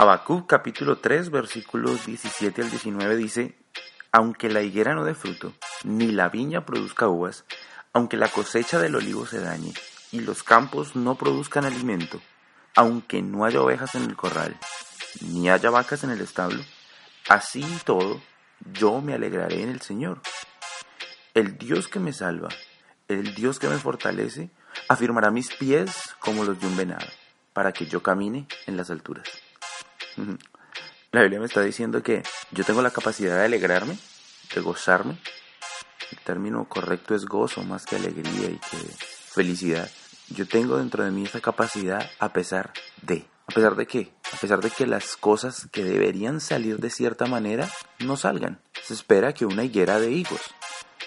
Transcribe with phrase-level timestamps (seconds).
[0.00, 3.58] Habacuc capítulo 3 versículos 17 al 19 dice,
[4.12, 7.44] Aunque la higuera no dé fruto, ni la viña produzca uvas,
[7.92, 9.74] aunque la cosecha del olivo se dañe,
[10.12, 12.20] y los campos no produzcan alimento,
[12.76, 14.56] aunque no haya ovejas en el corral,
[15.20, 16.62] ni haya vacas en el establo,
[17.28, 18.20] así y todo,
[18.72, 20.20] yo me alegraré en el Señor.
[21.34, 22.50] El Dios que me salva,
[23.08, 24.50] el Dios que me fortalece,
[24.88, 27.08] afirmará mis pies como los de un venado,
[27.52, 29.47] para que yo camine en las alturas.
[31.10, 33.98] La Biblia me está diciendo que yo tengo la capacidad de alegrarme,
[34.54, 35.18] de gozarme.
[36.10, 39.90] El término correcto es gozo más que alegría y que felicidad.
[40.30, 43.26] Yo tengo dentro de mí esa capacidad a pesar de.
[43.46, 44.12] ¿A pesar de qué?
[44.30, 47.66] A pesar de que las cosas que deberían salir de cierta manera
[48.00, 48.60] no salgan.
[48.82, 50.42] Se espera que una higuera de higos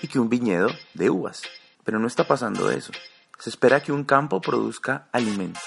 [0.02, 1.44] y que un viñedo de uvas.
[1.84, 2.92] Pero no está pasando eso.
[3.38, 5.60] Se espera que un campo produzca alimento.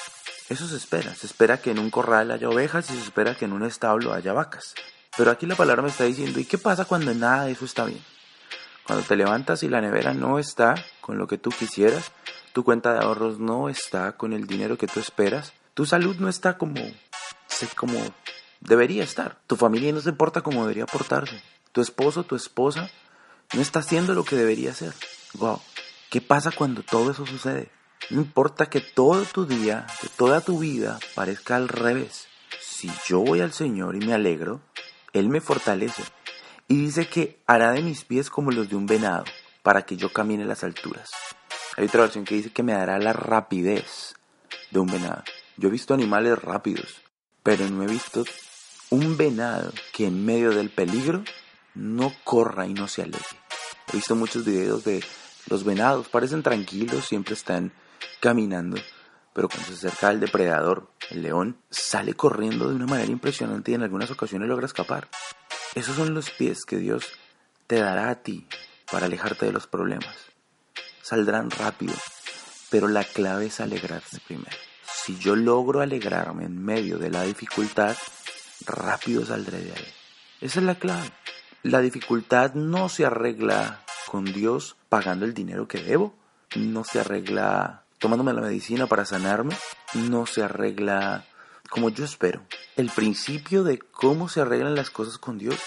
[0.48, 1.14] Eso se espera.
[1.14, 4.12] Se espera que en un corral haya ovejas y se espera que en un establo
[4.12, 4.74] haya vacas.
[5.16, 7.84] Pero aquí la palabra me está diciendo, ¿y qué pasa cuando nada de eso está
[7.84, 8.02] bien?
[8.86, 12.12] Cuando te levantas y la nevera no está con lo que tú quisieras,
[12.52, 16.28] tu cuenta de ahorros no está con el dinero que tú esperas, tu salud no
[16.28, 16.80] está como,
[17.76, 17.98] como
[18.60, 22.90] debería estar, tu familia no se porta como debería portarse, tu esposo, tu esposa
[23.54, 24.92] no está haciendo lo que debería hacer.
[25.34, 25.60] Wow,
[26.10, 27.70] ¿qué pasa cuando todo eso sucede?
[28.10, 32.26] No importa que todo tu día, que toda tu vida parezca al revés.
[32.60, 34.60] Si yo voy al Señor y me alegro,
[35.12, 36.02] Él me fortalece
[36.68, 39.24] y dice que hará de mis pies como los de un venado
[39.62, 41.10] para que yo camine las alturas.
[41.76, 44.14] Hay otra versión que dice que me dará la rapidez
[44.70, 45.24] de un venado.
[45.56, 47.00] Yo he visto animales rápidos,
[47.42, 48.24] pero no he visto
[48.90, 51.24] un venado que en medio del peligro
[51.74, 53.36] no corra y no se aleje.
[53.92, 55.02] He visto muchos videos de
[55.48, 57.72] los venados, parecen tranquilos, siempre están
[58.20, 58.76] caminando,
[59.32, 63.74] pero cuando se acerca al depredador, el león, sale corriendo de una manera impresionante y
[63.74, 65.08] en algunas ocasiones logra escapar.
[65.74, 67.06] Esos son los pies que Dios
[67.66, 68.46] te dará a ti
[68.90, 70.14] para alejarte de los problemas.
[71.02, 71.94] Saldrán rápido,
[72.70, 74.56] pero la clave es alegrarse primero.
[74.86, 77.96] Si yo logro alegrarme en medio de la dificultad,
[78.64, 79.92] rápido saldré de ahí.
[80.40, 81.10] Esa es la clave.
[81.62, 86.14] La dificultad no se arregla con Dios pagando el dinero que debo,
[86.56, 89.56] no se arregla tomándome la medicina para sanarme,
[89.94, 91.24] no se arregla
[91.70, 92.42] como yo espero.
[92.76, 95.58] El principio de cómo se arreglan las cosas con Dios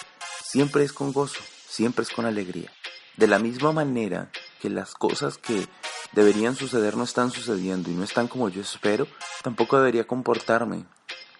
[0.44, 2.72] siempre es con gozo, siempre es con alegría.
[3.16, 4.30] De la misma manera
[4.62, 5.68] que las cosas que
[6.12, 9.08] deberían suceder no están sucediendo y no están como yo espero,
[9.42, 10.86] tampoco debería comportarme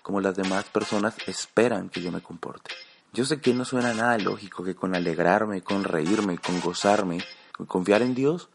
[0.02, 2.72] como las demás personas esperan que yo me comporte.
[3.14, 7.24] Yo sé que no suena nada lógico que con alegrarme, con reírme, con gozarme,
[7.56, 8.50] con confiar en Dios,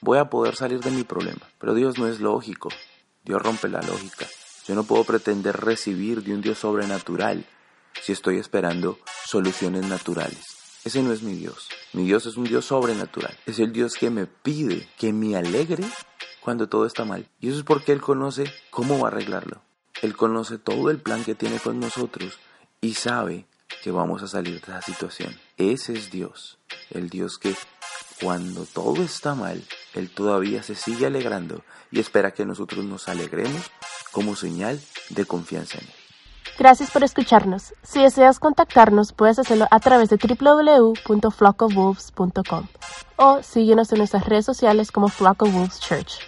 [0.00, 1.42] voy a poder salir de mi problema.
[1.58, 2.68] Pero Dios no es lógico.
[3.24, 4.26] Dios rompe la lógica.
[4.66, 7.44] Yo no puedo pretender recibir de un Dios sobrenatural
[8.02, 10.58] si estoy esperando soluciones naturales.
[10.84, 11.68] Ese no es mi Dios.
[11.92, 13.36] Mi Dios es un Dios sobrenatural.
[13.46, 15.84] Es el Dios que me pide que me alegre
[16.40, 17.28] cuando todo está mal.
[17.40, 19.62] Y eso es porque Él conoce cómo va a arreglarlo.
[20.00, 22.38] Él conoce todo el plan que tiene con nosotros
[22.80, 23.46] y sabe
[23.82, 25.38] que vamos a salir de esa situación.
[25.56, 26.58] Ese es Dios.
[26.90, 27.54] El Dios que
[28.20, 29.62] cuando todo está mal,
[29.94, 33.70] Él todavía se sigue alegrando y espera que nosotros nos alegremos
[34.12, 34.78] como señal
[35.10, 35.94] de confianza en Él.
[36.58, 37.72] Gracias por escucharnos.
[37.82, 42.66] Si deseas contactarnos, puedes hacerlo a través de www.flockofwolves.com
[43.16, 46.27] o síguenos en nuestras redes sociales como Flock of Wolves Church.